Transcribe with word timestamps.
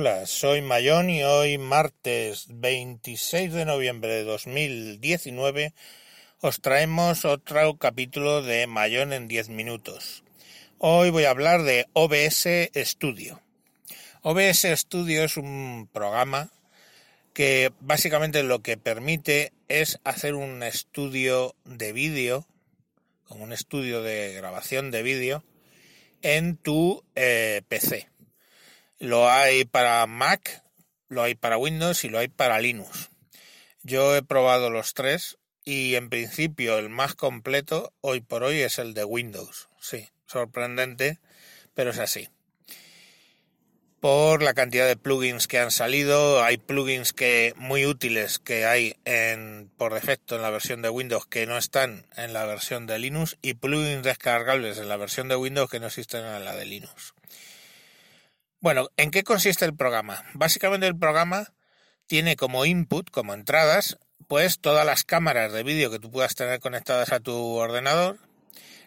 Hola, 0.00 0.24
soy 0.24 0.62
Mayón 0.62 1.10
y 1.10 1.22
hoy 1.24 1.58
martes 1.58 2.46
26 2.48 3.52
de 3.52 3.66
noviembre 3.66 4.14
de 4.14 4.24
2019 4.24 5.74
os 6.40 6.62
traemos 6.62 7.26
otro 7.26 7.76
capítulo 7.76 8.40
de 8.40 8.66
Mayón 8.66 9.12
en 9.12 9.28
10 9.28 9.50
minutos. 9.50 10.24
Hoy 10.78 11.10
voy 11.10 11.24
a 11.24 11.30
hablar 11.30 11.64
de 11.64 11.84
OBS 11.92 12.48
Studio. 12.76 13.42
OBS 14.22 14.68
Studio 14.74 15.22
es 15.22 15.36
un 15.36 15.86
programa 15.92 16.50
que 17.34 17.70
básicamente 17.80 18.42
lo 18.42 18.62
que 18.62 18.78
permite 18.78 19.52
es 19.68 20.00
hacer 20.04 20.34
un 20.34 20.62
estudio 20.62 21.54
de 21.66 21.92
vídeo, 21.92 22.46
como 23.24 23.44
un 23.44 23.52
estudio 23.52 24.02
de 24.02 24.32
grabación 24.32 24.90
de 24.92 25.02
vídeo, 25.02 25.44
en 26.22 26.56
tu 26.56 27.04
eh, 27.16 27.60
PC. 27.68 28.08
Lo 29.00 29.30
hay 29.30 29.64
para 29.64 30.06
Mac, 30.06 30.62
lo 31.08 31.22
hay 31.22 31.34
para 31.34 31.56
Windows 31.56 32.04
y 32.04 32.10
lo 32.10 32.18
hay 32.18 32.28
para 32.28 32.60
Linux. 32.60 33.08
Yo 33.82 34.14
he 34.14 34.22
probado 34.22 34.68
los 34.68 34.92
tres 34.92 35.38
y 35.64 35.94
en 35.94 36.10
principio 36.10 36.76
el 36.76 36.90
más 36.90 37.14
completo 37.14 37.94
hoy 38.02 38.20
por 38.20 38.42
hoy 38.42 38.60
es 38.60 38.78
el 38.78 38.92
de 38.92 39.04
Windows. 39.04 39.70
Sí, 39.80 40.10
sorprendente, 40.26 41.18
pero 41.72 41.92
es 41.92 41.98
así. 41.98 42.28
Por 44.00 44.42
la 44.42 44.52
cantidad 44.52 44.86
de 44.86 44.96
plugins 44.96 45.48
que 45.48 45.58
han 45.58 45.70
salido, 45.70 46.44
hay 46.44 46.58
plugins 46.58 47.14
que 47.14 47.54
muy 47.56 47.86
útiles 47.86 48.38
que 48.38 48.66
hay 48.66 48.96
en 49.06 49.70
por 49.78 49.94
defecto 49.94 50.36
en 50.36 50.42
la 50.42 50.50
versión 50.50 50.82
de 50.82 50.90
Windows 50.90 51.26
que 51.26 51.46
no 51.46 51.56
están 51.56 52.04
en 52.18 52.34
la 52.34 52.44
versión 52.44 52.86
de 52.86 52.98
Linux 52.98 53.38
y 53.40 53.54
plugins 53.54 54.02
descargables 54.02 54.76
en 54.76 54.90
la 54.90 54.98
versión 54.98 55.28
de 55.28 55.36
Windows 55.36 55.70
que 55.70 55.80
no 55.80 55.86
existen 55.86 56.22
en 56.22 56.44
la 56.44 56.54
de 56.54 56.66
Linux. 56.66 57.14
Bueno, 58.62 58.90
¿en 58.98 59.10
qué 59.10 59.22
consiste 59.22 59.64
el 59.64 59.74
programa? 59.74 60.22
Básicamente 60.34 60.86
el 60.86 60.98
programa 60.98 61.54
tiene 62.06 62.36
como 62.36 62.66
input, 62.66 63.10
como 63.10 63.32
entradas, 63.32 63.96
pues 64.28 64.60
todas 64.60 64.84
las 64.84 65.04
cámaras 65.04 65.50
de 65.54 65.62
vídeo 65.62 65.90
que 65.90 65.98
tú 65.98 66.10
puedas 66.10 66.34
tener 66.34 66.60
conectadas 66.60 67.10
a 67.10 67.20
tu 67.20 67.34
ordenador, 67.34 68.18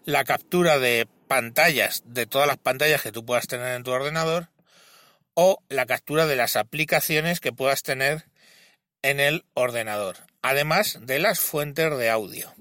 la 0.06 0.26
captura 0.26 0.78
de 0.78 1.08
pantallas, 1.28 2.04
de 2.06 2.28
todas 2.28 2.48
las 2.48 2.58
pantallas 2.58 3.02
que 3.02 3.12
tú 3.12 3.26
puedas 3.26 3.48
tener 3.48 3.76
en 3.76 3.82
tu 3.82 3.90
ordenador, 3.90 4.50
o 5.34 5.58
la 5.70 5.88
captura 5.88 6.28
de 6.28 6.36
las 6.36 6.56
aplicaciones 6.56 7.40
que 7.40 7.52
puedas 7.52 7.82
tener 7.82 8.26
en 9.02 9.20
el 9.20 9.44
ordenador, 9.56 10.18
además 10.44 11.00
de 11.02 11.18
las 11.18 11.40
fuentes 11.40 11.98
de 11.98 12.12
audio. 12.12 12.54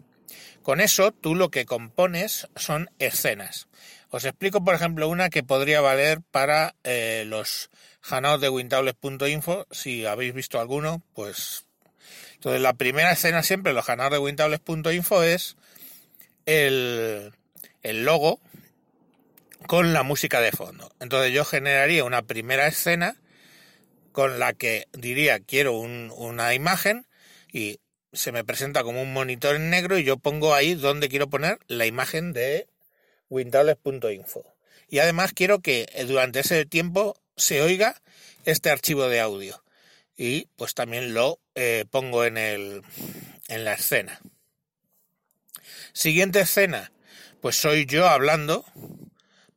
Con 0.62 0.80
eso 0.80 1.12
tú 1.12 1.34
lo 1.34 1.50
que 1.50 1.66
compones 1.66 2.48
son 2.56 2.88
escenas. 2.98 3.68
Os 4.12 4.26
explico, 4.26 4.62
por 4.62 4.74
ejemplo, 4.74 5.08
una 5.08 5.30
que 5.30 5.42
podría 5.42 5.80
valer 5.80 6.20
para 6.30 6.74
eh, 6.84 7.24
los 7.26 7.70
hangouts 8.02 8.42
de 8.42 8.50
wintables.info. 8.50 9.66
Si 9.70 10.04
habéis 10.04 10.34
visto 10.34 10.60
alguno, 10.60 11.02
pues... 11.14 11.64
Entonces, 12.34 12.60
la 12.60 12.74
primera 12.74 13.10
escena 13.10 13.42
siempre 13.42 13.72
los 13.72 13.86
hangouts 13.86 14.12
de 14.12 14.18
wintables.info 14.18 15.22
es 15.22 15.56
el, 16.44 17.32
el 17.82 18.04
logo 18.04 18.38
con 19.66 19.94
la 19.94 20.02
música 20.02 20.42
de 20.42 20.52
fondo. 20.52 20.92
Entonces, 21.00 21.32
yo 21.32 21.46
generaría 21.46 22.04
una 22.04 22.20
primera 22.20 22.66
escena 22.66 23.16
con 24.12 24.38
la 24.38 24.52
que 24.52 24.88
diría 24.92 25.40
quiero 25.40 25.78
una 25.78 26.52
imagen 26.52 27.06
y 27.50 27.80
se 28.12 28.30
me 28.30 28.44
presenta 28.44 28.82
como 28.82 29.00
un 29.00 29.14
monitor 29.14 29.56
en 29.56 29.70
negro 29.70 29.96
y 29.96 30.04
yo 30.04 30.18
pongo 30.18 30.52
ahí 30.52 30.74
donde 30.74 31.08
quiero 31.08 31.30
poner 31.30 31.60
la 31.66 31.86
imagen 31.86 32.34
de 32.34 32.66
wintables.info. 33.32 34.44
Y 34.88 34.98
además 34.98 35.32
quiero 35.32 35.60
que 35.60 35.86
eh, 35.94 36.04
durante 36.04 36.40
ese 36.40 36.66
tiempo 36.66 37.16
se 37.36 37.62
oiga 37.62 38.00
este 38.44 38.70
archivo 38.70 39.08
de 39.08 39.20
audio. 39.20 39.64
Y 40.16 40.48
pues 40.56 40.74
también 40.74 41.14
lo 41.14 41.40
eh, 41.54 41.86
pongo 41.90 42.24
en, 42.24 42.36
el, 42.36 42.82
en 43.48 43.64
la 43.64 43.72
escena. 43.72 44.20
Siguiente 45.94 46.40
escena, 46.40 46.92
pues 47.40 47.56
soy 47.56 47.86
yo 47.86 48.06
hablando, 48.06 48.64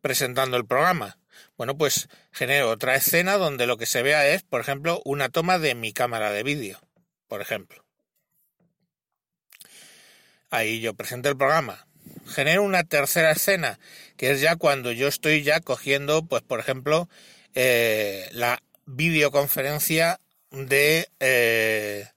presentando 0.01 0.57
el 0.57 0.65
programa. 0.65 1.17
Bueno, 1.57 1.77
pues 1.77 2.09
genero 2.31 2.69
otra 2.69 2.95
escena 2.95 3.37
donde 3.37 3.67
lo 3.67 3.77
que 3.77 3.85
se 3.85 4.03
vea 4.03 4.27
es, 4.27 4.43
por 4.43 4.61
ejemplo, 4.61 5.01
una 5.05 5.29
toma 5.29 5.59
de 5.59 5.75
mi 5.75 5.93
cámara 5.93 6.31
de 6.31 6.43
vídeo, 6.43 6.79
por 7.27 7.41
ejemplo. 7.41 7.85
Ahí 10.49 10.79
yo 10.79 10.93
presento 10.93 11.29
el 11.29 11.37
programa, 11.37 11.87
genero 12.25 12.63
una 12.63 12.83
tercera 12.83 13.31
escena, 13.31 13.79
que 14.17 14.31
es 14.31 14.41
ya 14.41 14.55
cuando 14.55 14.91
yo 14.91 15.07
estoy 15.07 15.43
ya 15.43 15.59
cogiendo, 15.59 16.25
pues 16.25 16.41
por 16.41 16.59
ejemplo, 16.59 17.09
eh, 17.53 18.27
la 18.31 18.61
videoconferencia 18.85 20.19
de 20.51 21.09
eh, 21.19 22.07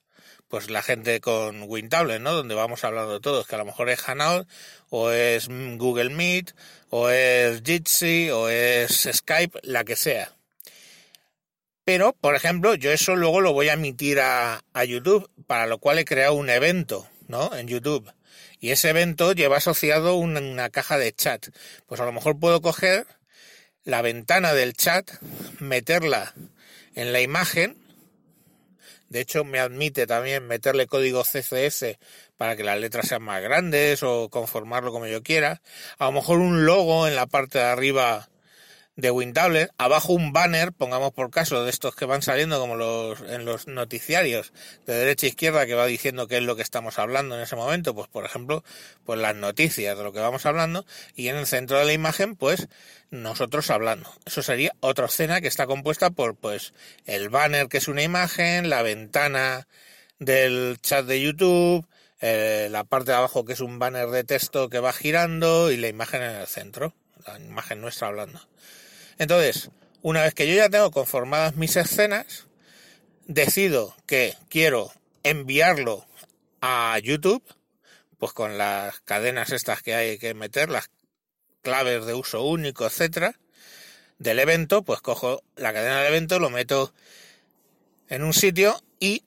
pues 0.49 0.71
la 0.71 0.83
gente 0.83 1.21
con 1.21 1.63
WinTable, 1.63 2.19
¿no? 2.21 2.33
Donde 2.33 2.55
vamos 2.55 2.85
hablando 2.85 3.21
todos, 3.21 3.47
que 3.47 3.55
a 3.55 3.59
lo 3.59 3.65
mejor 3.65 3.91
es 3.91 4.09
Hanout, 4.09 4.49
o 4.89 5.11
es 5.11 5.49
Google 5.49 6.11
Meet, 6.11 6.55
o 6.91 7.11
es 7.11 7.63
Jitsi, 7.63 8.31
o 8.31 8.49
es 8.49 9.09
Skype, 9.13 9.61
la 9.63 9.85
que 9.85 9.97
sea. 9.97 10.33
Pero, 11.85 12.13
por 12.13 12.35
ejemplo, 12.35 12.75
yo 12.75 12.93
eso 12.93 13.17
luego 13.17 13.41
lo 13.41 13.53
voy 13.53 13.69
a 13.69 13.75
emitir 13.75 14.21
a, 14.21 14.63
a 14.73 14.85
YouTube, 14.85 15.31
para 15.47 15.67
lo 15.67 15.79
cual 15.79 15.99
he 15.99 16.05
creado 16.05 16.35
un 16.35 16.51
evento, 16.51 17.09
¿no? 17.28 17.55
En 17.55 17.69
YouTube 17.69 18.12
y 18.61 18.71
ese 18.71 18.91
evento 18.91 19.33
lleva 19.33 19.59
asociado 19.59 20.16
una, 20.16 20.71
caja 20.71 20.99
de 20.99 21.12
chat. 21.12 21.49
Pues 21.87 22.00
a 22.00 22.05
lo 22.05 22.12
mejor 22.12 22.39
puedo 22.39 22.61
coger 22.61 23.06
la 23.84 24.03
ventana 24.03 24.53
del 24.53 24.75
chat, 24.75 25.11
meterla 25.61 26.34
en 26.94 27.12
la 27.12 27.21
imagen. 27.21 27.78
De 29.09 29.21
hecho, 29.21 29.44
me 29.44 29.59
admite 29.59 30.06
también 30.06 30.47
meterle 30.47 30.87
código 30.87 31.22
CSS 31.22 31.99
para 32.37 32.56
que 32.56 32.65
las 32.65 32.78
letras 32.78 33.09
sean 33.09 33.22
más 33.22 33.43
grandes 33.43 34.03
o 34.03 34.28
conformarlo 34.28 34.93
como 34.93 35.06
yo 35.06 35.22
quiera. 35.22 35.62
A 35.99 36.06
lo 36.06 36.12
mejor 36.12 36.41
un 36.41 36.67
logo 36.67 37.06
en 37.06 37.15
la 37.15 37.27
parte 37.27 37.59
de 37.59 37.65
arriba 37.65 38.28
de 38.99 39.13
WinTablet, 39.13 39.71
abajo 39.79 40.13
un 40.13 40.33
banner, 40.33 40.73
pongamos 40.73 41.13
por 41.13 41.31
caso, 41.31 41.63
de 41.63 41.71
estos 41.71 41.95
que 41.95 42.05
van 42.05 42.21
saliendo 42.21 42.59
como 42.59 42.75
los 42.75 43.21
en 43.21 43.45
los 43.45 43.69
noticiarios 43.69 44.53
de 44.87 44.95
derecha 44.95 45.27
e 45.27 45.29
izquierda 45.29 45.67
que 45.67 45.75
va 45.75 45.87
diciendo 45.87 46.27
qué 46.27 46.39
es 46.39 46.43
lo 46.43 46.57
que 46.57 46.63
estamos 46.63 46.99
hablando 46.99 47.37
en 47.37 47.43
ese 47.43 47.55
momento, 47.55 47.95
pues 47.95 48.09
por 48.09 48.25
ejemplo, 48.25 48.65
pues 49.05 49.21
las 49.21 49.37
noticias 49.37 49.97
de 49.97 50.03
lo 50.03 50.13
que 50.13 50.19
vamos 50.19 50.47
hablando 50.47 50.85
y 51.15 51.29
en 51.29 51.37
el 51.37 51.47
centro 51.47 51.79
de 51.79 51.85
la 51.85 51.93
imagen 51.93 52.35
pues 52.35 52.67
nosotros 53.13 53.71
hablando. 53.71 54.13
Eso 54.27 54.43
sería 54.43 54.73
otra 54.81 55.07
escena 55.07 55.41
que 55.41 55.47
está 55.47 55.69
compuesta 55.69 56.11
por 56.11 56.35
pues 56.35 56.75
el 57.07 57.29
banner 57.29 57.69
que 57.69 57.79
es 57.79 57.87
una 57.87 58.03
imagen, 58.03 58.69
la 58.69 58.83
ventana 58.83 59.69
del 60.19 60.77
chat 60.83 61.07
de 61.07 61.23
YouTube, 61.23 61.87
eh, 62.21 62.67
la 62.69 62.83
parte 62.83 63.13
de 63.13 63.17
abajo 63.19 63.45
que 63.45 63.53
es 63.53 63.61
un 63.61 63.79
banner 63.79 64.09
de 64.09 64.25
texto 64.25 64.69
que 64.69 64.81
va 64.81 64.93
girando 64.93 65.71
y 65.71 65.77
la 65.77 65.87
imagen 65.87 66.21
en 66.21 66.35
el 66.35 66.49
centro, 66.49 66.95
la 67.25 67.39
imagen 67.39 67.81
nuestra 67.81 68.09
hablando. 68.09 68.41
Entonces, 69.19 69.71
una 70.03 70.23
vez 70.23 70.34
que 70.34 70.49
yo 70.49 70.55
ya 70.55 70.69
tengo 70.69 70.91
conformadas 70.91 71.56
mis 71.56 71.77
escenas, 71.77 72.47
decido 73.27 73.95
que 74.06 74.34
quiero 74.49 74.93
enviarlo 75.23 76.06
a 76.61 76.99
YouTube, 77.03 77.43
pues 78.19 78.33
con 78.33 78.59
las 78.59 79.01
cadenas 79.01 79.51
estas 79.51 79.83
que 79.83 79.95
hay 79.95 80.19
que 80.19 80.34
meter, 80.34 80.71
las 80.71 80.91
claves 81.62 82.06
de 82.06 82.15
uso 82.15 82.45
único, 82.45 82.87
etcétera, 82.87 83.39
del 84.19 84.39
evento, 84.39 84.83
pues 84.83 85.01
cojo 85.01 85.43
la 85.56 85.73
cadena 85.73 85.99
del 85.99 86.09
evento, 86.09 86.39
lo 86.39 86.50
meto 86.50 86.93
en 88.09 88.23
un 88.23 88.33
sitio 88.33 88.83
y 89.00 89.25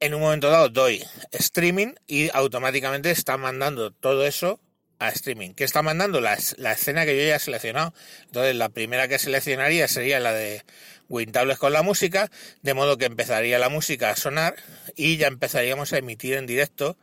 en 0.00 0.14
un 0.14 0.20
momento 0.20 0.50
dado 0.50 0.68
doy 0.68 1.04
streaming 1.32 1.94
y 2.06 2.30
automáticamente 2.32 3.10
está 3.10 3.36
mandando 3.36 3.90
todo 3.90 4.26
eso 4.26 4.60
streaming. 5.08 5.54
¿Qué 5.54 5.64
está 5.64 5.82
mandando? 5.82 6.20
La, 6.20 6.38
la, 6.56 6.72
escena 6.72 7.04
que 7.04 7.16
yo 7.16 7.26
ya 7.26 7.36
he 7.36 7.38
seleccionado. 7.38 7.94
Entonces, 8.26 8.54
la 8.56 8.68
primera 8.68 9.08
que 9.08 9.18
seleccionaría 9.18 9.88
sería 9.88 10.20
la 10.20 10.32
de 10.32 10.62
Wintables 11.08 11.58
con 11.58 11.72
la 11.72 11.82
música, 11.82 12.30
de 12.62 12.74
modo 12.74 12.98
que 12.98 13.04
empezaría 13.06 13.58
la 13.58 13.68
música 13.68 14.10
a 14.10 14.16
sonar 14.16 14.56
y 14.96 15.16
ya 15.16 15.28
empezaríamos 15.28 15.92
a 15.92 15.98
emitir 15.98 16.34
en 16.34 16.46
directo. 16.46 16.96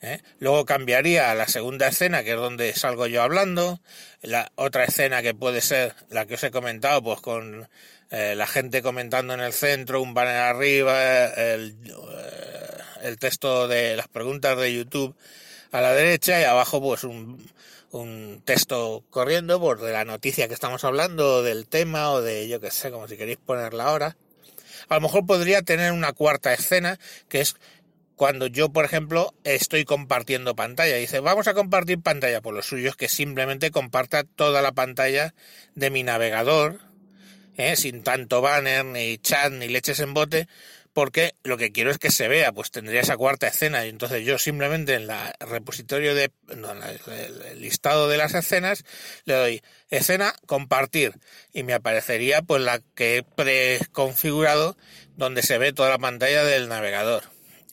¿eh? 0.00 0.20
Luego 0.38 0.64
cambiaría 0.64 1.30
a 1.30 1.34
la 1.34 1.48
segunda 1.48 1.88
escena, 1.88 2.22
que 2.22 2.32
es 2.32 2.36
donde 2.36 2.72
salgo 2.74 3.06
yo 3.06 3.22
hablando. 3.22 3.80
La 4.22 4.52
otra 4.54 4.84
escena 4.84 5.22
que 5.22 5.34
puede 5.34 5.60
ser 5.60 5.94
la 6.10 6.26
que 6.26 6.34
os 6.34 6.44
he 6.44 6.50
comentado, 6.50 7.02
pues 7.02 7.20
con 7.20 7.68
eh, 8.10 8.34
la 8.36 8.46
gente 8.46 8.82
comentando 8.82 9.34
en 9.34 9.40
el 9.40 9.52
centro, 9.52 10.00
un 10.00 10.14
banner 10.14 10.36
arriba, 10.36 11.26
el, 11.26 11.76
eh, 11.84 12.78
el 13.02 13.18
texto 13.18 13.68
de 13.68 13.96
las 13.96 14.08
preguntas 14.08 14.56
de 14.56 14.74
YouTube 14.74 15.16
a 15.72 15.80
la 15.80 15.92
derecha 15.92 16.40
y 16.40 16.44
abajo 16.44 16.80
pues 16.80 17.04
un, 17.04 17.44
un 17.90 18.42
texto 18.44 19.04
corriendo 19.10 19.60
por 19.60 19.80
de 19.80 19.92
la 19.92 20.04
noticia 20.04 20.48
que 20.48 20.54
estamos 20.54 20.84
hablando, 20.84 21.42
del 21.42 21.66
tema 21.66 22.10
o 22.10 22.22
de 22.22 22.48
yo 22.48 22.60
que 22.60 22.70
sé, 22.70 22.90
como 22.90 23.08
si 23.08 23.16
queréis 23.16 23.38
ponerla 23.38 23.84
ahora. 23.84 24.16
A 24.88 24.94
lo 24.94 25.00
mejor 25.02 25.26
podría 25.26 25.62
tener 25.62 25.92
una 25.92 26.12
cuarta 26.12 26.52
escena 26.52 26.98
que 27.28 27.40
es 27.40 27.56
cuando 28.16 28.48
yo, 28.48 28.70
por 28.70 28.84
ejemplo, 28.84 29.32
estoy 29.44 29.84
compartiendo 29.84 30.56
pantalla. 30.56 30.96
Dice, 30.96 31.20
vamos 31.20 31.46
a 31.46 31.54
compartir 31.54 32.00
pantalla. 32.00 32.40
Por 32.40 32.52
lo 32.52 32.62
suyo 32.62 32.90
es 32.90 32.96
que 32.96 33.08
simplemente 33.08 33.70
comparta 33.70 34.24
toda 34.24 34.60
la 34.60 34.72
pantalla 34.72 35.34
de 35.76 35.90
mi 35.90 36.02
navegador 36.02 36.80
¿eh? 37.58 37.76
sin 37.76 38.02
tanto 38.02 38.40
banner, 38.40 38.84
ni 38.84 39.18
chat, 39.18 39.52
ni 39.52 39.68
leches 39.68 40.00
en 40.00 40.14
bote, 40.14 40.48
porque 40.98 41.36
lo 41.44 41.56
que 41.56 41.70
quiero 41.70 41.92
es 41.92 41.98
que 41.98 42.10
se 42.10 42.26
vea, 42.26 42.50
pues 42.50 42.72
tendría 42.72 43.02
esa 43.02 43.16
cuarta 43.16 43.46
escena 43.46 43.86
y 43.86 43.88
entonces 43.88 44.26
yo 44.26 44.36
simplemente 44.36 44.94
en 44.94 45.06
la 45.06 45.32
repositorio 45.38 46.12
de 46.12 46.32
no, 46.56 46.72
el 46.72 47.60
listado 47.60 48.08
de 48.08 48.16
las 48.16 48.34
escenas 48.34 48.84
le 49.24 49.34
doy 49.34 49.62
escena 49.90 50.34
compartir 50.46 51.12
y 51.52 51.62
me 51.62 51.72
aparecería 51.72 52.42
pues 52.42 52.62
la 52.62 52.80
que 52.96 53.18
he 53.18 53.22
preconfigurado 53.22 54.76
donde 55.16 55.42
se 55.42 55.56
ve 55.58 55.72
toda 55.72 55.88
la 55.88 55.98
pantalla 55.98 56.42
del 56.42 56.68
navegador. 56.68 57.22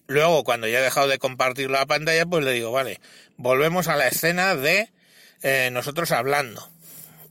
Luego 0.05 0.43
cuando 0.43 0.67
ya 0.67 0.77
he 0.77 0.83
dejado 0.83 1.07
de 1.07 1.17
compartir 1.17 1.71
la 1.71 1.87
pantalla 1.87 2.27
pues 2.27 2.45
le 2.45 2.51
digo 2.51 2.71
vale 2.71 2.99
volvemos 3.37 3.87
a 3.87 3.95
la 3.95 4.07
escena 4.07 4.55
de 4.55 4.93
eh, 5.41 5.71
nosotros 5.71 6.11
hablando 6.11 6.69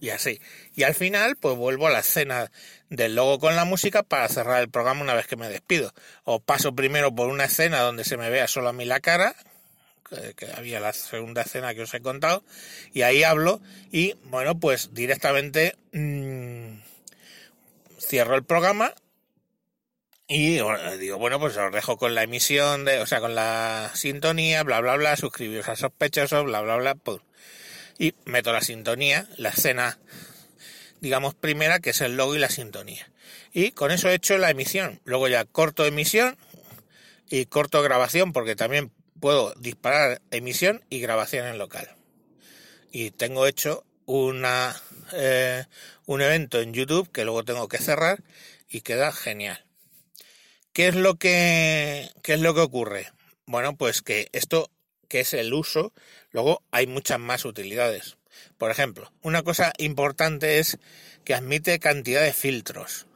y 0.05 0.11
así 0.11 0.41
y 0.75 0.83
al 0.83 0.95
final 0.95 1.37
pues 1.37 1.57
vuelvo 1.57 1.87
a 1.87 1.91
la 1.91 2.01
escena 2.01 2.51
del 2.91 3.15
logo 3.15 3.39
con 3.39 3.57
la 3.57 3.65
música 3.65 4.03
para 4.03 4.29
cerrar 4.29 4.61
el 4.61 4.69
programa 4.69 5.03
una 5.03 5.15
vez 5.15 5.27
que 5.27 5.37
me 5.37 5.49
despido. 5.49 5.93
O 6.25 6.41
paso 6.41 6.75
primero 6.75 7.15
por 7.15 7.29
una 7.29 7.45
escena 7.45 7.81
donde 7.81 8.05
se 8.05 8.17
me 8.17 8.31
vea 8.31 8.47
solo 8.49 8.69
a 8.69 8.73
mí 8.73 8.85
la 8.85 9.01
cara, 9.01 9.35
que, 10.37 10.47
había 10.57 10.81
la 10.81 10.93
segunda 10.93 11.43
escena 11.43 11.75
que 11.75 11.83
os 11.83 11.95
he 11.95 12.01
contado, 12.01 12.45
y 12.93 13.03
ahí 13.03 13.25
hablo 13.25 13.61
y 13.91 14.15
bueno, 14.25 14.59
pues 14.59 14.95
directamente 14.95 15.77
mmm, 15.93 16.79
cierro 17.99 18.37
el 18.37 18.45
programa 18.45 18.95
y 20.27 20.59
digo, 20.99 21.19
bueno, 21.19 21.39
pues 21.39 21.57
os 21.57 21.73
dejo 21.73 21.99
con 21.99 22.15
la 22.15 22.23
emisión, 22.23 22.85
de, 22.87 23.01
o 23.01 23.07
sea, 23.07 23.21
con 23.21 23.35
la 23.35 23.91
sintonía, 23.95 24.63
bla, 24.63 24.81
bla, 24.81 24.97
bla, 24.97 25.17
suscribiros 25.17 25.69
a 25.69 25.77
sospechosos, 25.77 26.45
bla, 26.45 26.63
bla, 26.63 26.77
bla, 26.77 26.95
pum. 26.95 27.19
Y 27.99 28.15
meto 28.25 28.53
la 28.53 28.61
sintonía, 28.61 29.29
la 29.37 29.51
escena 29.51 29.99
digamos, 31.05 31.35
primera, 31.35 31.81
que 31.81 31.91
es 31.91 32.01
el 32.01 32.17
logo 32.17 32.35
y 32.35 32.39
la 32.39 32.49
sintonía. 32.49 33.13
Y 33.53 33.73
con 33.73 33.91
eso 33.91 34.09
he 34.09 34.15
hecho 34.15 34.39
la 34.39 34.51
emisión. 34.51 35.03
Luego 35.05 35.29
ya 35.29 35.45
corto 35.45 35.85
emisión 35.85 36.39
y 37.29 37.45
corto 37.45 37.83
grabación, 37.83 38.33
porque 38.33 38.57
también 38.57 38.91
puedo 39.21 39.53
disparar 39.55 40.23
emisión 40.31 40.83
y 40.89 41.01
grabación 41.01 41.47
en 41.47 41.59
local. 41.59 41.95
Y 42.91 43.11
tengo 43.11 43.47
hecho 43.47 43.85
una, 44.07 44.75
eh, 45.13 45.67
un 46.07 46.23
evento 46.23 46.61
en 46.63 46.73
YouTube 46.73 47.13
que 47.13 47.25
luego 47.25 47.45
tengo 47.45 47.69
que 47.69 47.79
cerrar 47.79 48.23
y 48.69 48.81
queda 48.81 49.13
genial. 49.13 49.63
¿Qué 50.73 50.89
es 50.89 50.95
lo 50.95 51.17
que, 51.17 52.11
qué 52.23 52.33
es 52.33 52.41
lo 52.41 52.55
que 52.55 52.63
ocurre? 52.63 53.13
Bueno, 53.45 53.77
pues 53.77 54.01
que 54.01 54.29
esto, 54.33 54.71
que 55.15 55.21
es 55.21 55.33
el 55.33 55.55
uso, 55.55 55.93
luego 56.33 56.65
hay 56.73 56.89
muchas 56.89 57.21
más 57.21 57.45
utilidades. 57.45 58.17
Por 58.59 58.73
ejemplo, 58.73 59.13
una 59.23 59.45
cosa 59.45 59.73
importante 59.79 60.59
es 60.59 60.79
que 61.25 61.35
admite 61.35 61.79
cantidad 61.79 62.21
de 62.21 62.33
filtros. 62.33 63.07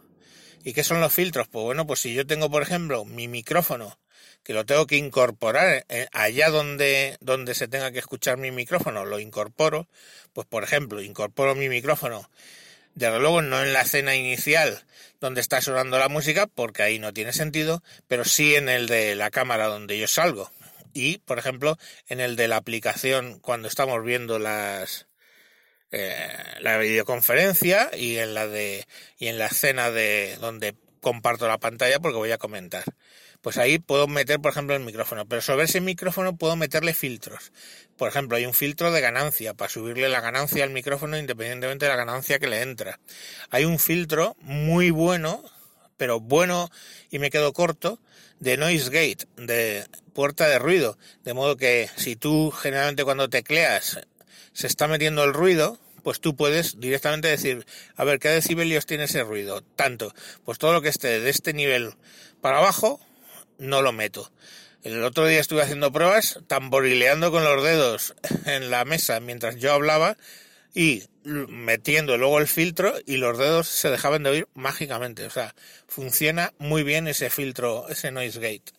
¿Y 0.63 0.75
qué 0.75 0.85
son 0.85 1.01
los 1.01 1.13
filtros? 1.13 1.49
Pues 1.49 1.65
bueno, 1.65 1.89
pues 1.89 1.99
si 1.99 2.15
yo 2.15 2.25
tengo, 2.25 2.53
por 2.53 2.63
ejemplo, 2.63 3.05
mi 3.05 3.27
micrófono, 3.27 3.99
que 4.45 4.53
lo 4.53 4.65
tengo 4.65 4.87
que 4.87 4.95
incorporar 4.95 5.87
eh, 5.89 6.07
allá 6.13 6.51
donde, 6.51 7.17
donde 7.19 7.57
se 7.57 7.67
tenga 7.67 7.91
que 7.91 7.99
escuchar 7.99 8.37
mi 8.37 8.53
micrófono, 8.53 9.05
lo 9.05 9.19
incorporo, 9.19 9.89
pues 10.33 10.47
por 10.47 10.63
ejemplo, 10.63 11.03
incorporo 11.03 11.57
mi 11.57 11.69
micrófono, 11.69 12.31
desde 12.95 13.19
luego 13.19 13.43
no 13.43 13.61
en 13.61 13.73
la 13.73 13.81
escena 13.81 14.15
inicial 14.15 14.85
donde 15.21 15.41
está 15.41 15.61
sonando 15.61 15.99
la 15.99 16.09
música, 16.09 16.47
porque 16.47 16.85
ahí 16.85 17.01
no 17.01 17.13
tiene 17.13 17.33
sentido, 17.33 17.83
pero 18.07 18.25
sí 18.25 18.55
en 18.55 18.69
el 18.69 18.87
de 18.87 19.17
la 19.17 19.31
cámara 19.31 19.67
donde 19.67 19.99
yo 19.99 20.07
salgo. 20.07 20.53
Y, 20.99 21.19
por 21.19 21.39
ejemplo, 21.39 21.79
en 22.09 22.19
el 22.19 22.35
de 22.35 22.49
la 22.49 22.57
aplicación 22.57 23.39
cuando 23.39 23.69
estamos 23.69 24.05
viendo 24.05 24.41
las, 24.41 25.07
eh, 25.93 26.29
la 26.61 26.77
videoconferencia 26.79 27.89
y 27.97 28.17
en 28.17 28.35
la 28.35 28.49
de 28.49 28.85
y 29.17 29.29
en 29.29 29.39
la 29.39 29.47
escena 29.47 29.93
de 29.93 30.37
donde 30.41 30.75
comparto 31.01 31.47
la 31.47 31.59
pantalla 31.59 32.01
porque 32.01 32.19
voy 32.19 32.33
a 32.33 32.39
comentar. 32.39 32.83
Pues 33.43 33.59
ahí 33.59 33.79
puedo 33.79 34.09
meter, 34.09 34.41
por 34.41 34.51
ejemplo, 34.51 34.75
el 34.75 34.83
micrófono, 34.83 35.25
pero 35.25 35.41
sobre 35.41 35.67
ese 35.67 35.81
micrófono 35.81 36.37
puedo 36.37 36.57
meterle 36.57 36.93
filtros. 36.95 37.53
Por 37.97 38.09
ejemplo, 38.09 38.37
hay 38.37 38.45
un 38.47 38.55
filtro 38.55 38.91
de 38.91 39.01
ganancia 39.01 39.55
para 39.55 39.71
subirle 39.71 40.09
la 40.09 40.21
ganancia 40.21 40.65
al 40.65 40.71
micrófono 40.71 41.17
independientemente 41.17 41.87
de 41.87 41.91
la 41.91 41.97
ganancia 41.97 42.41
que 42.41 42.49
le 42.49 42.63
entra. 42.63 42.99
Hay 43.51 43.65
un 43.65 43.79
filtro 43.79 44.35
muy 44.41 44.91
bueno, 44.91 45.45
pero 45.97 46.19
bueno 46.19 46.69
y 47.09 47.21
me 47.21 47.31
quedo 47.31 47.53
corto, 47.53 48.01
de 48.41 48.57
noise 48.57 48.91
gate, 48.91 49.27
de 49.37 49.87
puerta 50.19 50.49
de 50.49 50.59
ruido, 50.59 50.99
de 51.23 51.33
modo 51.33 51.57
que 51.57 51.89
si 51.95 52.17
tú 52.17 52.51
generalmente 52.51 53.05
cuando 53.05 53.31
tecleas 53.31 54.01
se 54.53 54.67
está 54.67 54.89
metiendo 54.89 55.23
el 55.23 55.33
ruido, 55.33 55.79
pues 56.03 56.19
tú 56.19 56.35
puedes 56.35 56.81
directamente 56.81 57.29
decir, 57.29 57.65
a 57.95 58.03
ver, 58.03 58.19
¿qué 58.19 58.29
decibelios 58.31 58.85
tiene 58.85 59.05
ese 59.05 59.23
ruido? 59.23 59.63
Tanto, 59.77 60.13
pues 60.45 60.59
todo 60.59 60.73
lo 60.73 60.83
que 60.83 60.89
esté 60.89 61.21
de 61.21 61.31
este 61.31 61.53
nivel 61.53 61.95
para 62.41 62.59
abajo, 62.59 62.99
no 63.59 63.81
lo 63.81 63.93
meto. 63.93 64.33
El 64.83 65.05
otro 65.05 65.25
día 65.25 65.39
estuve 65.39 65.63
haciendo 65.63 65.93
pruebas, 65.93 66.41
tamborileando 66.49 67.31
con 67.31 67.45
los 67.45 67.63
dedos 67.63 68.17
en 68.45 68.73
la 68.73 68.85
mesa 68.85 69.21
mientras 69.21 69.55
yo 69.55 69.73
hablaba 69.73 70.17
y 70.75 71.05
metiendo 71.23 72.17
luego 72.17 72.41
el 72.41 72.49
filtro 72.49 72.93
y 73.07 73.19
los 73.19 73.39
dedos 73.39 73.69
se 73.69 73.89
dejaban 73.89 74.25
de 74.25 74.31
oír 74.31 74.49
mágicamente. 74.55 75.27
O 75.27 75.31
sea, 75.31 75.55
funciona 75.87 76.53
muy 76.59 76.83
bien 76.83 77.07
ese 77.07 77.31
filtro, 77.31 77.89
ese 77.89 78.11
noise 78.11 78.41
gate. 78.41 78.73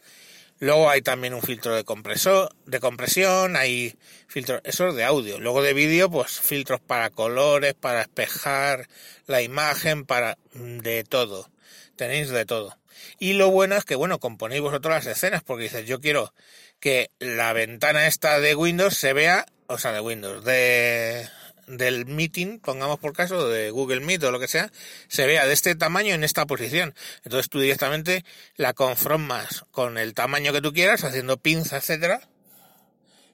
Luego 0.60 0.90
hay 0.90 1.02
también 1.02 1.34
un 1.34 1.42
filtro 1.42 1.74
de 1.74 1.86
compresor, 1.86 2.54
de 2.66 2.82
compresión, 2.82 3.56
hay 3.56 3.96
filtros, 4.28 4.62
eso 4.66 4.90
es 4.90 4.96
de 4.96 5.06
audio. 5.06 5.40
Luego 5.40 5.62
de 5.62 5.74
vídeo, 5.74 6.12
pues 6.12 6.40
filtros 6.40 6.82
para 6.82 7.10
colores, 7.10 7.76
para 7.76 8.02
espejar 8.02 8.90
la 9.26 9.42
imagen, 9.42 10.06
para 10.06 10.38
de 10.54 11.06
todo. 11.06 11.50
Tenéis 11.96 12.30
de 12.30 12.46
todo. 12.46 12.78
Y 13.20 13.34
lo 13.34 13.52
bueno 13.52 13.76
es 13.78 13.86
que, 13.86 13.96
bueno, 13.96 14.20
componéis 14.20 14.62
vosotros 14.62 14.94
las 14.94 15.06
escenas, 15.06 15.44
porque 15.44 15.64
dices, 15.64 15.86
yo 15.88 16.02
quiero 16.02 16.34
que 16.82 17.12
la 17.20 17.54
ventana 17.54 18.08
esta 18.08 18.40
de 18.40 18.56
Windows 18.56 18.96
se 18.96 19.14
vea, 19.14 19.46
o 19.68 19.78
sea, 19.78 19.94
de 19.94 20.02
Windows, 20.02 20.44
de 20.44 21.30
del 21.70 22.06
meeting, 22.06 22.60
pongamos 22.60 23.00
por 23.00 23.14
caso, 23.14 23.48
de 23.48 23.70
Google 23.70 24.02
Meet 24.02 24.24
o 24.24 24.32
lo 24.32 24.40
que 24.40 24.48
sea, 24.48 24.72
se 25.08 25.26
vea 25.28 25.46
de 25.46 25.54
este 25.54 25.76
tamaño 25.76 26.14
en 26.14 26.24
esta 26.24 26.46
posición. 26.46 26.96
Entonces 27.24 27.50
tú 27.50 27.60
directamente 27.60 28.26
la 28.56 28.74
conformas 28.74 29.66
con 29.72 29.98
el 29.98 30.14
tamaño 30.14 30.52
que 30.52 30.62
tú 30.62 30.74
quieras, 30.74 31.04
haciendo 31.04 31.38
pinza, 31.38 31.78
etcétera, 31.78 32.22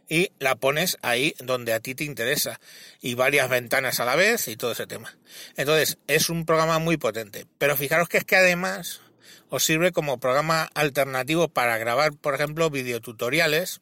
y 0.07 0.31
la 0.39 0.55
pones 0.55 0.97
ahí 1.01 1.33
donde 1.39 1.73
a 1.73 1.79
ti 1.79 1.95
te 1.95 2.03
interesa 2.03 2.59
y 3.01 3.15
varias 3.15 3.49
ventanas 3.49 3.99
a 3.99 4.05
la 4.05 4.15
vez 4.15 4.47
y 4.47 4.55
todo 4.55 4.73
ese 4.73 4.85
tema. 4.85 5.17
Entonces, 5.55 5.97
es 6.07 6.29
un 6.29 6.45
programa 6.45 6.79
muy 6.79 6.97
potente, 6.97 7.47
pero 7.57 7.77
fijaros 7.77 8.09
que 8.09 8.17
es 8.17 8.25
que 8.25 8.35
además 8.35 9.01
os 9.49 9.63
sirve 9.63 9.91
como 9.91 10.19
programa 10.19 10.69
alternativo 10.73 11.47
para 11.47 11.77
grabar, 11.77 12.13
por 12.13 12.35
ejemplo, 12.35 12.69
videotutoriales 12.69 13.81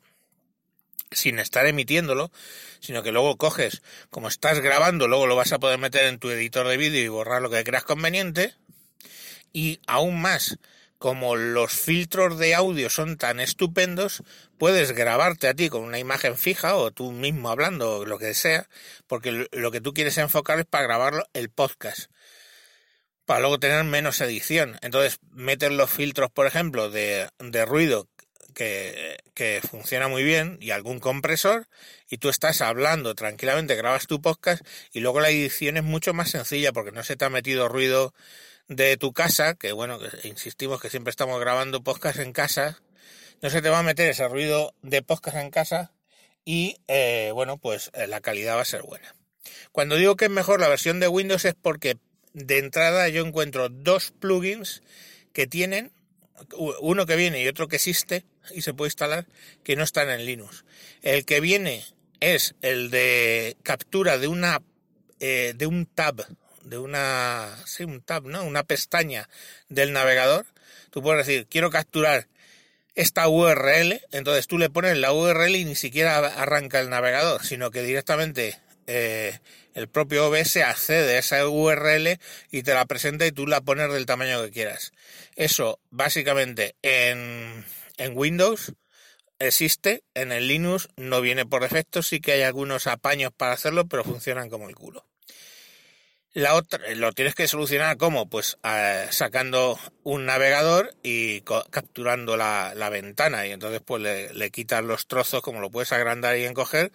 sin 1.12 1.40
estar 1.40 1.66
emitiéndolo, 1.66 2.32
sino 2.80 3.04
que 3.04 3.12
luego 3.12 3.38
coges, 3.38 3.82
como 4.10 4.28
estás 4.28 4.60
grabando, 4.60 5.08
luego 5.08 5.28
lo 5.28 5.36
vas 5.36 5.54
a 5.54 5.60
poder 5.60 5.80
meter 5.80 6.06
en 6.06 6.20
tu 6.20 6.30
editor 6.30 6.68
de 6.68 6.78
vídeo 6.78 7.04
y 7.04 7.08
borrar 7.08 7.42
lo 7.42 7.50
que 7.50 7.64
creas 7.64 7.84
conveniente. 7.84 8.54
Y 9.54 9.80
aún 9.86 10.22
más, 10.22 10.58
como 10.98 11.36
los 11.36 11.74
filtros 11.74 12.40
de 12.40 12.56
audio 12.56 12.90
son 12.90 13.18
tan 13.18 13.40
estupendos, 13.40 14.24
puedes 14.58 14.94
grabarte 14.94 15.48
a 15.48 15.54
ti 15.54 15.70
con 15.70 15.84
una 15.84 16.00
imagen 16.00 16.38
fija 16.38 16.76
o 16.76 16.92
tú 16.92 17.12
mismo 17.12 17.50
hablando, 17.50 18.06
lo 18.06 18.18
que 18.18 18.34
sea, 18.34 18.68
porque 19.08 19.48
lo 19.52 19.72
que 19.72 19.82
tú 19.82 19.94
quieres 19.94 20.18
enfocar 20.18 20.60
es 20.60 20.66
para 20.66 20.86
grabarlo 20.86 21.26
el 21.34 21.50
podcast 21.50 22.10
para 23.26 23.40
luego 23.40 23.60
tener 23.60 23.84
menos 23.86 24.20
edición. 24.22 24.78
Entonces, 24.82 25.20
meter 25.32 25.72
los 25.72 25.90
filtros, 25.90 26.30
por 26.32 26.46
ejemplo, 26.46 26.90
de, 26.90 27.30
de 27.40 27.66
ruido 27.66 28.08
que, 28.54 29.62
funciona 29.70 30.08
muy 30.08 30.24
bien 30.24 30.58
y 30.62 30.72
algún 30.72 31.00
compresor 31.00 31.68
y 32.10 32.18
tú 32.18 32.30
estás 32.30 32.62
hablando 32.62 33.16
tranquilamente, 33.16 33.76
grabas 33.76 34.08
tu 34.08 34.22
podcast 34.22 34.66
y 34.92 35.00
luego 35.00 35.20
la 35.20 35.30
edición 35.30 35.78
es 35.78 35.84
mucho 35.84 36.14
más 36.14 36.30
sencilla 36.30 36.72
porque 36.72 36.92
no 36.92 37.04
se 37.04 37.16
te 37.16 37.26
ha 37.26 37.30
metido 37.30 37.68
ruido 37.68 38.14
de 38.68 38.98
tu 38.98 39.14
casa, 39.14 39.56
que 39.56 39.72
bueno, 39.72 40.00
insistimos 40.24 40.82
que 40.82 40.90
siempre 40.90 41.12
estamos 41.12 41.40
grabando 41.40 41.84
podcast 41.84 42.20
en 42.20 42.32
casa, 42.32 42.82
no 43.42 43.50
se 43.50 43.62
te 43.62 43.70
va 43.70 43.80
a 43.80 43.84
meter 43.84 44.10
ese 44.10 44.28
ruido 44.28 44.74
de 44.82 45.02
podcast 45.02 45.38
en 45.38 45.50
casa 45.50 45.92
y 46.46 46.78
eh, 46.88 47.32
bueno, 47.34 47.58
pues 47.58 47.92
eh, 47.94 48.08
la 48.08 48.22
calidad 48.22 48.56
va 48.56 48.62
a 48.62 48.66
ser 48.66 48.84
buena. 48.84 49.16
Cuando 49.72 49.96
digo 49.96 50.16
que 50.16 50.26
es 50.26 50.32
mejor 50.32 50.60
la 50.60 50.70
versión 50.70 51.00
de 51.00 51.08
Windows 51.08 51.46
es 51.46 51.56
porque 51.56 51.98
de 52.34 52.60
entrada 52.60 53.08
yo 53.10 53.26
encuentro 53.26 53.70
dos 53.70 54.12
plugins 54.12 54.82
que 55.34 55.48
tienen 55.48 55.92
uno 56.58 57.06
que 57.06 57.16
viene 57.16 57.42
y 57.42 57.48
otro 57.48 57.68
que 57.68 57.78
existe 57.78 58.26
y 58.54 58.62
se 58.62 58.74
puede 58.74 58.88
instalar 58.88 59.26
que 59.64 59.76
no 59.76 59.84
están 59.84 60.10
en 60.10 60.26
Linux. 60.26 60.66
El 61.02 61.26
que 61.26 61.40
viene 61.40 61.84
es 62.20 62.56
el 62.62 62.90
de 62.90 63.58
captura 63.64 64.18
de 64.18 64.28
una 64.28 64.62
eh, 65.20 65.54
de 65.56 65.66
un 65.68 65.86
tab, 65.86 66.26
de 66.64 66.78
una 66.78 67.56
un 67.80 68.02
tab, 68.02 68.26
¿no? 68.26 68.44
Una 68.44 68.64
pestaña 68.64 69.30
del 69.70 69.94
navegador. 69.94 70.46
Tú 70.90 71.02
puedes 71.02 71.26
decir, 71.26 71.48
quiero 71.50 71.70
capturar 71.70 72.28
esta 72.96 73.28
URL, 73.28 74.02
entonces 74.12 74.48
tú 74.48 74.58
le 74.58 74.70
pones 74.70 74.98
la 74.98 75.14
URL 75.14 75.56
y 75.56 75.66
ni 75.66 75.76
siquiera 75.76 76.18
arranca 76.18 76.80
el 76.80 76.90
navegador, 76.90 77.44
sino 77.44 77.72
que 77.72 77.82
directamente 77.82 78.60
eh, 78.88 79.40
el 79.74 79.88
propio 79.88 80.28
OBS 80.28 80.58
accede 80.58 81.16
a 81.16 81.20
esa 81.20 81.48
URL 81.48 82.20
y 82.52 82.64
te 82.64 82.74
la 82.74 82.86
presenta 82.86 83.26
y 83.26 83.32
tú 83.32 83.48
la 83.48 83.62
pones 83.62 83.92
del 83.92 84.06
tamaño 84.06 84.44
que 84.44 84.52
quieras. 84.52 84.92
Eso 85.36 85.80
básicamente 85.90 86.76
en, 86.82 87.66
en 87.98 88.18
Windows 88.18 88.74
existe, 89.40 90.04
en 90.14 90.32
el 90.32 90.48
Linux 90.48 90.90
no 90.96 91.22
viene 91.22 91.46
por 91.46 91.64
defecto, 91.64 92.04
sí 92.04 92.20
que 92.20 92.34
hay 92.34 92.42
algunos 92.44 92.88
apaños 92.88 93.32
para 93.36 93.54
hacerlo, 93.54 93.88
pero 93.88 94.04
funcionan 94.04 94.50
como 94.50 94.70
el 94.70 94.76
culo. 94.76 95.06
La 96.36 96.56
otra, 96.56 96.80
lo 96.96 97.12
tienes 97.12 97.36
que 97.36 97.48
solucionar 97.48 97.98
como, 97.98 98.28
pues 98.28 98.58
eh, 98.64 99.06
sacando 99.12 99.78
un 100.02 100.26
navegador 100.26 100.96
y 101.04 101.42
capturando 101.42 102.38
la, 102.38 102.74
ventana 102.92 103.46
y 103.46 103.52
entonces 103.52 103.82
pues 103.86 104.02
le, 104.02 104.34
le 104.34 104.50
quitas 104.50 104.84
los 104.84 105.06
trozos, 105.06 105.44
como 105.44 105.62
lo 105.62 105.70
puedes 105.70 105.92
agrandar 105.92 106.36
y 106.38 106.46
encoger, 106.46 106.92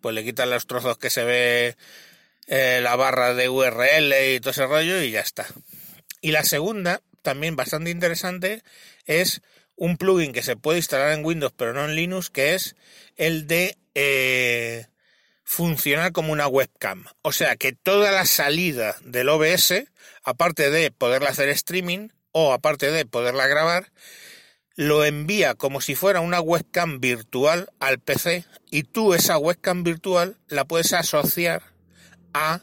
pues 0.00 0.14
le 0.14 0.24
quitas 0.24 0.48
los 0.48 0.66
trozos 0.66 0.98
que 0.98 1.10
se 1.10 1.24
ve 1.24 1.76
eh, 2.46 2.80
la 2.82 2.96
barra 2.96 3.34
de 3.34 3.48
URL 3.48 4.12
y 4.34 4.40
todo 4.40 4.50
ese 4.50 4.66
rollo 4.66 5.00
y 5.02 5.10
ya 5.10 5.20
está. 5.20 5.46
Y 6.20 6.32
la 6.32 6.44
segunda, 6.44 7.00
también 7.22 7.56
bastante 7.56 7.90
interesante, 7.90 8.62
es 9.06 9.40
un 9.76 9.96
plugin 9.96 10.32
que 10.32 10.42
se 10.42 10.56
puede 10.56 10.78
instalar 10.78 11.12
en 11.12 11.24
Windows 11.24 11.52
pero 11.56 11.72
no 11.72 11.84
en 11.84 11.94
Linux, 11.94 12.30
que 12.30 12.54
es 12.54 12.76
el 13.16 13.46
de 13.46 13.78
eh, 13.94 14.86
funcionar 15.44 16.12
como 16.12 16.32
una 16.32 16.46
webcam. 16.46 17.04
O 17.22 17.32
sea 17.32 17.56
que 17.56 17.72
toda 17.72 18.12
la 18.12 18.26
salida 18.26 18.96
del 19.02 19.28
OBS, 19.28 19.84
aparte 20.22 20.70
de 20.70 20.90
poderla 20.90 21.30
hacer 21.30 21.48
streaming 21.48 22.08
o 22.32 22.52
aparte 22.52 22.90
de 22.90 23.06
poderla 23.06 23.46
grabar, 23.46 23.90
lo 24.80 25.04
envía 25.04 25.56
como 25.56 25.82
si 25.82 25.94
fuera 25.94 26.20
una 26.20 26.40
webcam 26.40 27.00
virtual 27.00 27.68
al 27.80 27.98
PC 27.98 28.46
y 28.70 28.84
tú 28.84 29.12
esa 29.12 29.36
webcam 29.36 29.82
virtual 29.82 30.38
la 30.48 30.64
puedes 30.64 30.94
asociar 30.94 31.60
a 32.32 32.62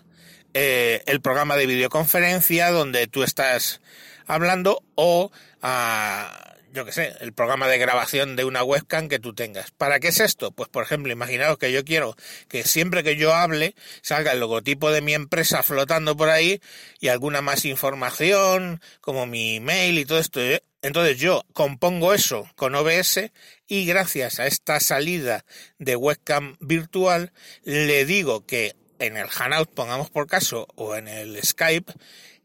eh, 0.56 1.04
el 1.06 1.22
programa 1.22 1.58
de 1.58 1.68
videoconferencia 1.68 2.72
donde 2.72 3.06
tú 3.06 3.22
estás 3.22 3.82
hablando 4.26 4.82
o 4.96 5.32
a 5.62 6.47
yo 6.78 6.86
qué 6.86 6.92
sé, 6.92 7.16
el 7.22 7.34
programa 7.34 7.68
de 7.68 7.80
grabación 7.80 8.36
de 8.36 8.46
una 8.46 8.64
webcam 8.64 9.10
que 9.10 9.18
tú 9.18 9.34
tengas. 9.34 9.72
¿Para 9.72 10.00
qué 10.00 10.10
es 10.10 10.20
esto? 10.20 10.52
Pues 10.52 10.70
por 10.70 10.84
ejemplo, 10.84 11.12
imaginaos 11.12 11.58
que 11.58 11.72
yo 11.72 11.84
quiero 11.84 12.16
que 12.50 12.66
siempre 12.66 13.04
que 13.04 13.16
yo 13.16 13.34
hable 13.34 13.74
salga 14.04 14.32
el 14.32 14.40
logotipo 14.40 14.92
de 14.92 15.02
mi 15.02 15.16
empresa 15.16 15.64
flotando 15.64 16.16
por 16.16 16.30
ahí 16.30 16.62
y 17.00 17.08
alguna 17.08 17.42
más 17.42 17.66
información, 17.66 18.80
como 19.02 19.26
mi 19.26 19.56
email 19.56 19.98
y 19.98 20.06
todo 20.06 20.20
esto. 20.20 20.40
Entonces 20.84 21.18
yo 21.18 21.44
compongo 21.52 22.14
eso 22.14 22.48
con 22.56 22.76
OBS 22.76 23.32
y 23.68 23.88
gracias 23.88 24.40
a 24.40 24.46
esta 24.46 24.80
salida 24.80 25.46
de 25.80 25.96
webcam 25.96 26.58
virtual 26.60 27.34
le 27.64 28.06
digo 28.06 28.46
que 28.46 28.76
en 29.00 29.18
el 29.18 29.30
Hangout, 29.30 29.74
pongamos 29.74 30.12
por 30.12 30.28
caso, 30.28 30.68
o 30.76 30.96
en 30.96 31.08
el 31.08 31.44
Skype, 31.44 31.92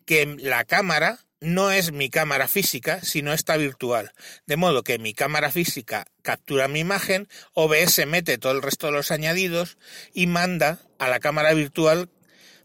que 0.06 0.24
la 0.38 0.64
cámara 0.64 1.18
no 1.42 1.72
es 1.72 1.92
mi 1.92 2.08
cámara 2.08 2.46
física, 2.48 3.00
sino 3.02 3.32
esta 3.32 3.56
virtual. 3.56 4.12
De 4.46 4.56
modo 4.56 4.82
que 4.82 4.98
mi 4.98 5.12
cámara 5.12 5.50
física 5.50 6.06
captura 6.22 6.68
mi 6.68 6.80
imagen, 6.80 7.28
OBS 7.52 8.06
mete 8.06 8.38
todo 8.38 8.52
el 8.52 8.62
resto 8.62 8.86
de 8.86 8.92
los 8.92 9.10
añadidos 9.10 9.76
y 10.14 10.28
manda 10.28 10.78
a 10.98 11.08
la 11.08 11.20
cámara 11.20 11.52
virtual 11.52 12.08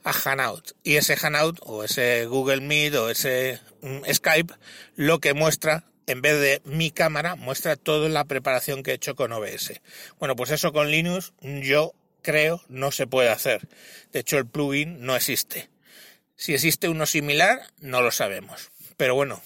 a 0.04 0.12
Hanout. 0.12 0.74
Y 0.84 0.96
ese 0.96 1.18
Hanout 1.20 1.60
o 1.64 1.84
ese 1.84 2.26
Google 2.28 2.62
Meet 2.62 2.94
o 2.96 3.10
ese 3.10 3.60
mm, 3.82 4.04
Skype 4.14 4.54
lo 4.96 5.20
que 5.20 5.34
muestra 5.34 5.86
en 6.06 6.22
vez 6.22 6.40
de 6.40 6.62
mi 6.64 6.92
cámara, 6.92 7.36
muestra 7.36 7.76
toda 7.76 8.08
la 8.08 8.26
preparación 8.26 8.82
que 8.82 8.92
he 8.92 8.96
hecho 8.96 9.16
con 9.16 9.34
OBS. 9.34 9.82
Bueno, 10.20 10.36
pues 10.36 10.52
eso 10.52 10.72
con 10.72 10.90
Linux 10.90 11.34
yo 11.42 11.94
creo 12.22 12.62
no 12.70 12.92
se 12.92 13.08
puede 13.08 13.30
hacer. 13.30 13.68
De 14.14 14.20
hecho, 14.20 14.38
el 14.38 14.48
plugin 14.48 15.02
no 15.02 15.16
existe. 15.16 15.70
Si 16.38 16.54
existe 16.54 16.88
uno 16.88 17.06
similar, 17.06 17.62
no 17.80 18.02
lo 18.02 18.12
sabemos. 18.12 18.72
Pero 18.96 19.16
bueno, 19.16 19.42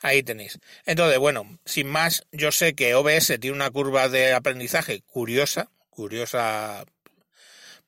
ahí 0.00 0.22
tenéis. 0.22 0.58
Entonces, 0.86 1.18
bueno, 1.18 1.58
sin 1.64 1.86
más, 1.86 2.26
yo 2.32 2.50
sé 2.50 2.74
que 2.74 2.94
OBS 2.94 3.38
tiene 3.38 3.52
una 3.52 3.70
curva 3.70 4.08
de 4.08 4.32
aprendizaje 4.32 5.02
curiosa, 5.02 5.70
curiosa. 5.90 6.84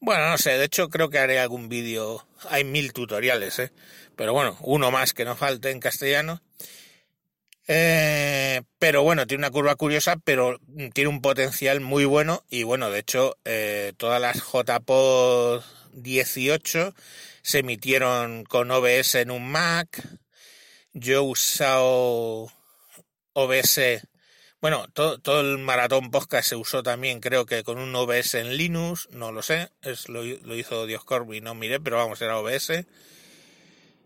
Bueno, 0.00 0.28
no 0.28 0.38
sé, 0.38 0.58
de 0.58 0.66
hecho 0.66 0.90
creo 0.90 1.08
que 1.08 1.18
haré 1.18 1.38
algún 1.40 1.70
vídeo, 1.70 2.26
hay 2.50 2.62
mil 2.62 2.92
tutoriales, 2.92 3.58
¿eh? 3.58 3.72
Pero 4.16 4.34
bueno, 4.34 4.56
uno 4.60 4.90
más 4.90 5.14
que 5.14 5.24
no 5.24 5.34
falte 5.34 5.70
en 5.70 5.80
castellano. 5.80 6.42
Eh, 7.66 8.60
pero 8.78 9.02
bueno, 9.02 9.26
tiene 9.26 9.40
una 9.40 9.50
curva 9.50 9.74
curiosa, 9.76 10.16
pero 10.22 10.60
tiene 10.92 11.08
un 11.08 11.22
potencial 11.22 11.80
muy 11.80 12.04
bueno 12.04 12.44
y 12.50 12.62
bueno, 12.62 12.90
de 12.90 12.98
hecho, 12.98 13.38
eh, 13.46 13.94
todas 13.96 14.20
las 14.20 14.36
JPod 14.36 15.62
18 15.94 16.94
se 17.44 17.58
emitieron 17.58 18.44
con 18.44 18.70
OBS 18.70 19.16
en 19.16 19.30
un 19.30 19.50
Mac. 19.50 20.02
Yo 20.94 21.16
he 21.16 21.20
usado 21.20 22.50
OBS, 23.34 23.80
bueno, 24.60 24.86
todo, 24.94 25.40
el 25.40 25.58
maratón 25.58 26.10
podcast 26.10 26.48
se 26.48 26.56
usó 26.56 26.82
también, 26.82 27.20
creo 27.20 27.44
que 27.44 27.62
con 27.62 27.78
un 27.78 27.94
OBS 27.94 28.34
en 28.36 28.56
Linux, 28.56 29.08
no 29.10 29.30
lo 29.30 29.42
sé, 29.42 29.68
es, 29.82 30.08
lo, 30.08 30.24
hizo 30.24 30.86
Dios 30.86 31.04
Corby, 31.04 31.42
no 31.42 31.54
miré, 31.54 31.80
pero 31.80 31.98
vamos, 31.98 32.22
era 32.22 32.38
OBS. 32.38 32.86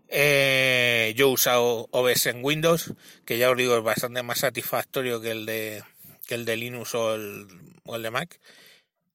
Eh, 0.09 1.13
yo 1.15 1.29
he 1.29 1.33
usado 1.33 1.87
OBS 1.93 2.27
en 2.27 2.45
Windows, 2.45 2.93
que 3.25 3.39
ya 3.39 3.51
os 3.51 3.57
digo 3.57 3.77
es 3.77 3.85
bastante 3.85 4.25
más 4.25 4.41
satisfactorio 4.41 5.21
que 5.21 5.31
el 5.31 5.47
de, 5.47 5.85
que 6.27 6.35
el 6.35 6.45
de 6.45 6.57
Linux 6.57 6.93
o 6.97 7.15
el, 7.15 7.47
o 7.85 7.95
el 7.95 8.03
de 8.03 8.11
Mac. 8.11 8.41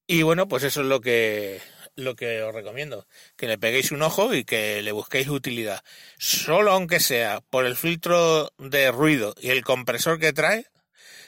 Y 0.08 0.22
bueno, 0.22 0.48
pues 0.48 0.64
eso 0.64 0.82
es 0.82 0.88
lo 0.88 1.02
que 1.02 1.60
lo 1.96 2.16
que 2.16 2.42
os 2.42 2.54
recomiendo, 2.54 3.08
que 3.36 3.48
le 3.48 3.58
peguéis 3.58 3.92
un 3.92 4.02
ojo 4.02 4.34
y 4.34 4.44
que 4.44 4.82
le 4.82 4.92
busquéis 4.92 5.28
utilidad. 5.28 5.84
Solo 6.18 6.72
aunque 6.72 7.00
sea 7.00 7.42
por 7.50 7.66
el 7.66 7.76
filtro 7.76 8.52
de 8.58 8.92
ruido 8.92 9.36
y 9.40 9.50
el 9.50 9.64
compresor 9.64 10.20
que 10.20 10.34
trae, 10.34 10.68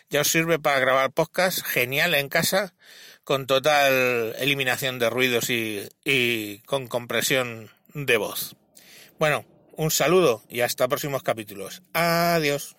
ya 0.10 0.22
os 0.22 0.27
sirve 0.27 0.60
para 0.60 0.79
grabar 0.79 1.12
podcast 1.12 1.63
genial 1.65 2.13
en 2.15 2.29
casa 2.29 2.74
con 3.24 3.48
total 3.48 4.36
eliminación 4.38 5.00
de 5.00 5.10
ruidos 5.10 5.50
y, 5.50 5.89
y 6.03 6.60
con 6.60 6.88
compresión 6.88 7.72
de 7.93 8.17
voz. 8.17 8.55
Bueno, 9.17 9.45
un 9.74 9.91
saludo 9.91 10.43
y 10.48 10.62
hasta 10.62 10.88
próximos 10.88 11.24
capítulos. 11.24 11.81
Adiós. 11.93 12.75